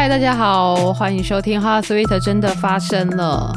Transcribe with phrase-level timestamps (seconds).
[0.00, 3.52] 嗨，大家好，欢迎收听《HeartSweet》真的发生了。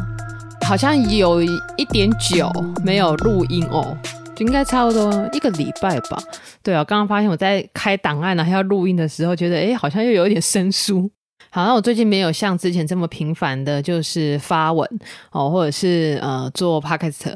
[0.65, 2.51] 好像有一点久
[2.83, 3.95] 没有录音哦，
[4.39, 6.17] 应该差不多一个礼拜吧。
[6.63, 11.07] 对啊，刚刚发现我在开档案呢，还要录音的时候，觉得哎好像又有一点生疏。
[11.51, 14.89] 好像我最近没有像之前这么频繁的，就是发文
[15.31, 17.35] 哦，或者是呃做 Podcast。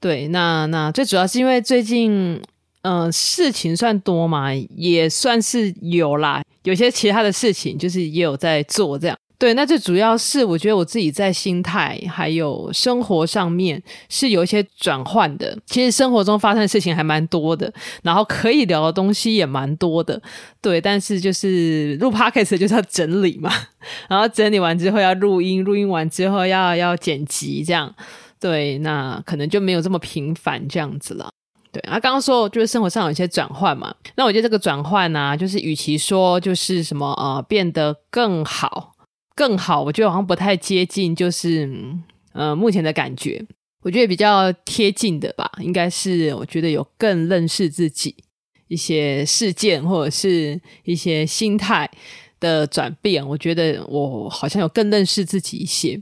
[0.00, 2.42] 对，那那最主要是因为最近、
[2.86, 9.16] 呃、事情算多嘛，也算是有啦，有些其他的事情就是也有在做这样。
[9.38, 15.54] 对，那最主要是我觉得我自己在心态还有生活上面是有一些转换的。
[15.66, 17.70] 其实生活中发生的事情还蛮多的，
[18.02, 20.22] 然后可以聊的东西也蛮多的。
[20.62, 23.52] 对，但是就是录 podcast 就是要整理嘛，
[24.08, 27.94] 然后整理完之后要录音，录音完之后要要剪辑，这样。
[28.40, 31.28] 对，那可能就没有这么频繁这样子了。
[31.76, 38.94] 对，啊，刚刚说就是生活上有一些转换嘛，那我觉得这个转换呢、就是与其说就是什么呃变得更好。
[39.34, 41.70] 更好，我觉得好像不太接近，就是
[42.32, 43.44] 呃目前的感觉，
[43.82, 48.16] 我觉得比较贴近的吧，应该是我觉得有更认识自己
[48.68, 51.90] 一些事件或者是一些心态
[52.40, 56.00] 的转变，我觉得我好像有更认识自己一些，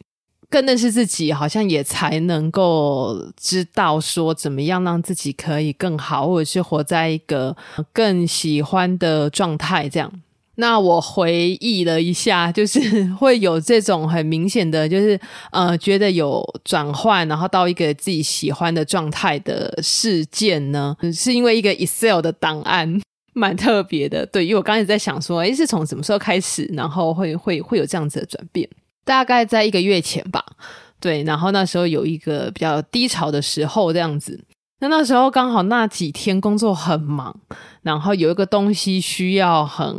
[0.55, 7.57] 更认识自己，好像也才能够知道说怎么样让自己可以更好，或者是活在一个
[7.93, 10.13] 更喜欢的状态这样。
[10.55, 15.19] 那我回忆了一下，就是会有这种很明显的，就是
[15.51, 23.01] 呃，觉得有转换，然后到一个自己喜欢的状态的事件呢，是因为一个 Excel 的档案，
[23.35, 24.25] 蛮特别的。
[24.27, 28.69] 对，因为我刚才在想说，诶，是从什么时候开始，然后会会会有这样子的转变？
[29.05, 30.45] 大概在一个月前吧。
[30.99, 34.43] 对，然后那时候有一个比较低潮的时候，这样子。
[34.81, 37.35] 那那时候刚好那几天工作很忙，
[37.83, 39.97] 然后有一个东西需要很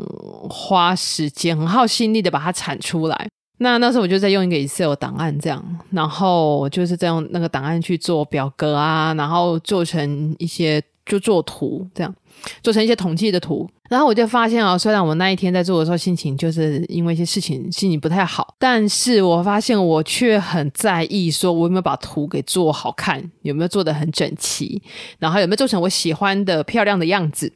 [0.49, 3.27] 花时间、很耗心力的把它产出来。
[3.59, 12.13] 那那时候我就在用一个 Excel 档案这样，然后就是在用那个档案去做表格啊，然后做成一些就做图这样。
[12.61, 24.81] 做成一些统计的图，然后我就发现啊，虽然我那一天在做的时候心情就是因为一些事情心情不太好，但是我发现我却很在意，说我有没有把图给做好看，有没有做得很整齐，
[25.17, 27.51] 然后有没有做成我喜欢的漂亮的样子。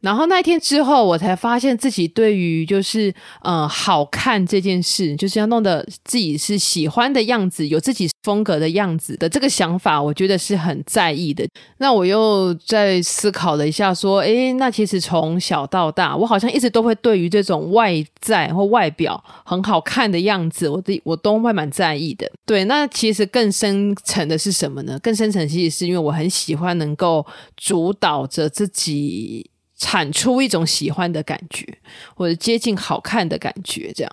[0.00, 3.12] 然后那一天之后，我才发现自己对于就是
[3.42, 11.46] 呃好看这件事，就是要弄得自己是喜欢的样子，有自己风格的样子的这个想法，我觉得是很在意的。
[11.78, 22.30] 那我又在思考了一下，说，诶，那其实从小到大，我好像一直都会对于这种外在或外表很好看的样子，我的我都会蛮在意的。
[22.46, 24.98] 对，那其实更深层的是什么呢？
[25.02, 29.49] 更深层其实是因为我很喜欢能够主导着自己。
[29.80, 31.66] 产出一种喜欢的感觉，
[32.14, 34.12] 或者接近好看的感觉，这样。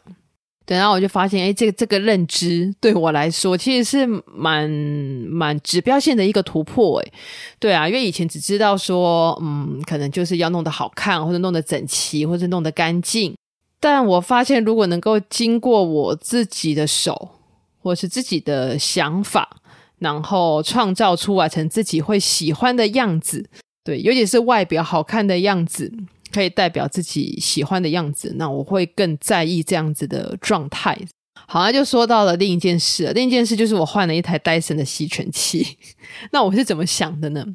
[0.66, 7.12] 等到我就发现，哎，这个这个认知对我来说，其实是蛮蛮指标性的一个突破，哎，
[7.60, 13.36] 对啊，因为以前只知道说，嗯，可能就是要弄得好看，或者弄得整齐，或者弄得干净。
[13.80, 17.30] 但我发现，如果能够经过我自己的手，
[17.82, 19.58] 或是自己的想法，
[20.00, 23.50] 然后创造出来成自己会喜欢的样子。
[23.88, 25.90] 对，尤其是外表好看的样子，
[26.34, 31.00] 可以代表自己喜欢的样子，那我会更在意这样子的状态。
[31.48, 35.78] 好，那就说到了另一件事，另一件事就是我换了一台戴森的吸尘器。
[36.34, 37.46] 那我是怎么想的呢？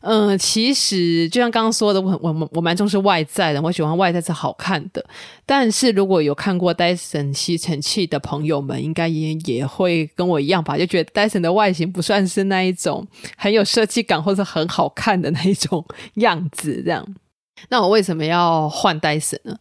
[0.00, 5.04] 嗯、其实就像刚刚说的，我我我蛮重视外在的，我喜欢外在是好看的。
[5.44, 13.06] 但是如果有看过戴森吸尘器的朋友们，应该也也会跟我一样吧，就觉得戴森的外形不算是那一种
[13.36, 16.82] 很有设计感或者很好看的那一种样子。
[16.84, 17.06] 这样，
[17.68, 19.56] 那我为什么要换戴森呢？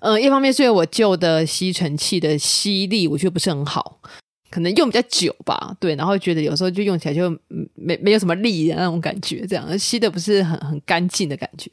[0.00, 4.00] 嗯、一方面是因为我旧的吸尘器的吸力我觉得不是很好。
[4.50, 7.30] 可能用比较久吧，对，然后觉得有时候就用起来就
[7.74, 11.70] 没没有什么力的那种感觉，这样吸的不是很很干净的感觉，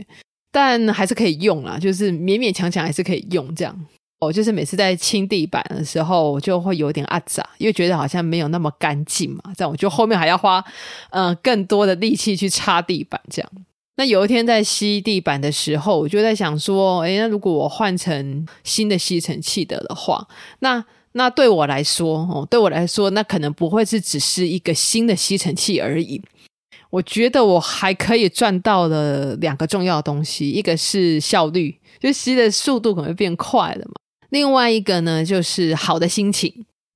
[0.51, 3.79] 但还是可以用啦，就是勉勉强强还是可以用这样。
[4.19, 10.63] 我就是每次在清地板的时候，我就会有点阿杂，因为觉得好像没有那么干净嘛，这样我就后面还要花
[11.09, 13.51] 嗯、更多的力气去擦地板这样。
[13.97, 20.25] 那有一天在吸地板的时候，我就在想说，诶，那如果我换成新的吸尘器的的话，
[20.59, 26.21] 那那对我来说，哦，对我来说，那可能不会是只是一个新的吸尘器而已。
[26.89, 33.93] 我觉得我还可以赚到了两个重要的东西，一个是效率，就吸的速度可能会变快了嘛。
[34.29, 36.53] 另外一个呢，就是好的心情，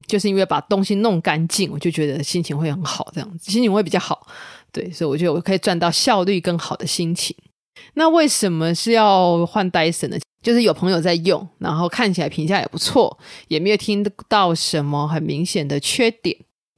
[0.07, 4.27] 就是因为把东西弄干净，我就觉得心情会很好，这样子心情会比较好。
[4.71, 7.35] 对，所以我觉得我可以赚到效率更好的心情。
[7.93, 10.17] 那为什么是要换戴森呢？
[10.47, 16.37] 就是有朋友在用，然后看起来评价也不错，也没有听到什么很明显的缺点。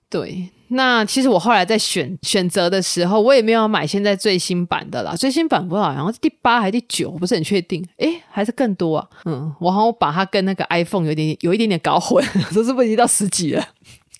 [0.09, 5.15] 对，那其实我后来在选选择的时候，我也没有买现在最新版的啦。
[5.15, 7.87] 最新版不知道好像是第八还是第九，我不是很确定。
[7.97, 9.07] 诶，还是更多啊？
[9.25, 13.63] 嗯，我好像把它跟那个 iPhone 有点有一点点搞混，说是不是已经到十几了？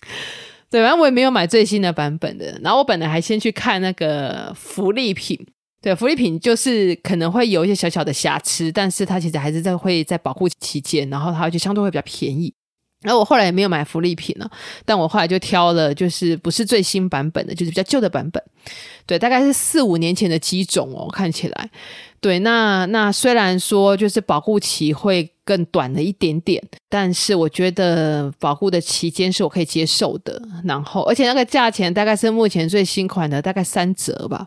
[0.69, 2.59] 对，反正我也没有买最新的版本的。
[2.61, 5.43] 然后我本来还先去看那个福利品。
[5.81, 12.53] 对，福利品就是可能会有一些小小的瑕疵，但是它其实还是在会在保护期间，然后它就相对会比较便宜。
[13.01, 14.51] 然后我后来也没有买福利品了，
[14.83, 18.43] 但我后来就挑了就是不是最新版本的，就是比较旧的版本。
[19.05, 21.69] 对，大概是四五年前的机种哦，看起来。
[22.19, 30.39] 对，那那虽然说就是保护期会更短了一点点，但是我觉得保护的期间是我可以接受的。
[30.63, 34.45] 然后，而且那个价钱大概是目前最新款的大概三折吧。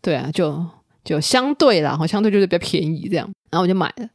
[0.00, 0.64] 对啊，就
[1.04, 3.28] 就相对啦，相对就是比较便宜这样。
[3.50, 4.08] 然后我就买了。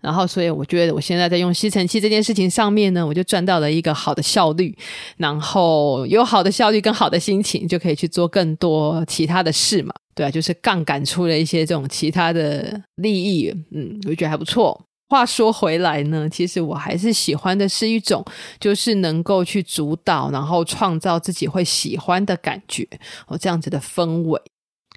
[0.00, 4.76] 然后，所以我觉得我现在在用吸尘器这件事情上面呢，我就赚到了一个好的效率，
[5.16, 9.94] 然后有好的效率跟好的心情，就可以去做更多其他的事嘛。
[10.12, 14.84] 对啊，就是杠杆出了一些这种其他的利益，嗯，我觉得还不错。
[15.14, 18.24] 话说回来呢，其实我还是喜欢的是一种，
[18.58, 22.84] 就是能够去主导，然后创造自己会喜欢的感觉，
[23.28, 24.42] 哦，这样子的氛围。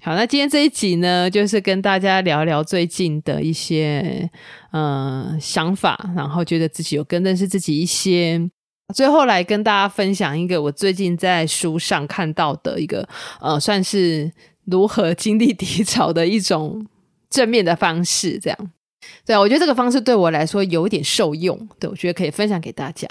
[0.02, 4.28] 好，那今天这一集呢，就是跟大家聊聊最近的一些
[4.72, 8.50] 嗯、呃、想法，然后觉得自己有更认识自己一些。
[8.94, 13.08] 最后来跟大家分享一个我最近在书上看到的一个
[13.40, 14.32] 呃，算是
[14.64, 16.86] 如何经历低潮的一种
[17.28, 18.38] 正面的方式。
[18.38, 18.70] 这样，
[19.24, 23.08] 对啊，我觉得这个方式对我来说有一点受用，对，我觉得可以分享给大家。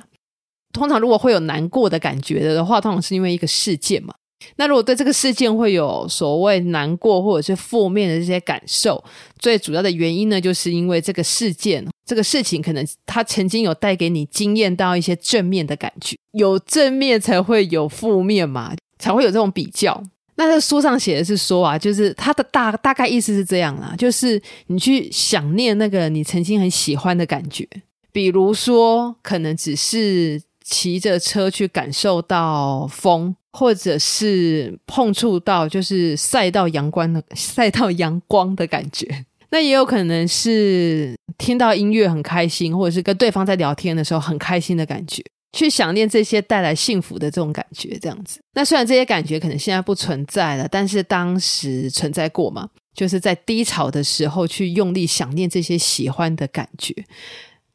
[0.74, 4.14] 通常如果会有难过的感觉的话，通常是因为一个事件嘛。
[4.58, 9.04] 那如果对这个事件会有所谓难过或者是负面的这些感受，
[9.40, 20.04] 最主要的原因呢，就是因为这个事件、这个事情可能它曾经有带给你经验到一些正面的感觉，有正面才会有负面嘛，才会有这种比较。
[20.38, 27.68] 那在书上写的是说啊，就是它的大大概意思是这样啦，就是你去想念那个你曾经很喜欢的感觉，
[28.12, 33.36] 比如说可能只是骑着车去感受到风。
[33.54, 45.24] 或者是碰触到，就是晒到阳光的 晒到阳光的感觉，那也有可能是听到音乐很开心，或者是跟对方在聊天的时候很开心的感觉，
[45.58, 48.40] 去想念这些带来幸福的这种感觉，这样子。
[48.54, 56.94] 那虽然这些感觉可能现在不存在了，但是当时存在过嘛，就是在低潮的时候去用力想念这些喜欢的感觉，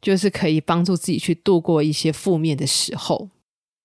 [0.01, 3.27] 就是可以帮助自己去度过一些负面的时候。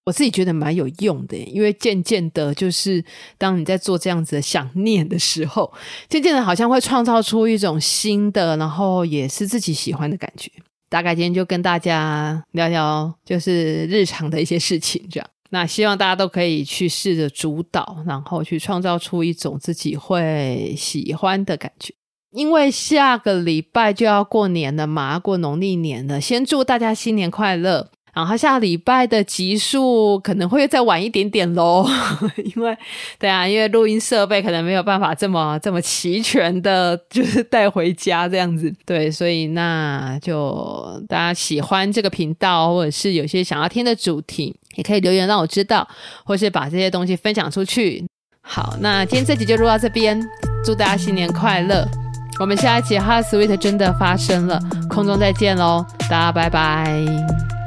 [0.06, 3.04] 我自己觉得蛮有用的，因为渐渐的，就是
[3.36, 5.70] 当你在做这样子的想念的时候，
[6.08, 10.50] 渐渐的，好像会创造出一种新的，然后也是自己喜欢的感觉。
[10.88, 15.29] 大概今天就跟大家聊聊，就是日常的一些事情，这样。
[15.50, 21.94] 那希望大家都可以去试着主导，然后去创造出一种自己会喜欢的感觉。
[22.32, 27.91] 因为下个礼拜就要过年了嘛，过农历年了，先祝大家新年快乐。
[28.14, 31.87] 然后下礼拜的集数可能会再晚一点点喽，
[32.56, 32.76] 因为
[33.19, 38.72] 对啊，因为录音设备可能没有办法这么这么齐全的，就是带回家这样子。
[38.84, 45.86] 对，所以那就大家喜欢这个频道，或者是有些想要听的主题，也可以留言让我知道，
[46.24, 48.05] 或是把这些东西分享出去。
[48.41, 50.20] 好，那今天这集就录到这边，
[50.65, 51.86] 祝大家新年快乐！
[52.41, 57.57] 我们下一集哈 Sweet 真的发生了，空中再见喽，大家拜拜。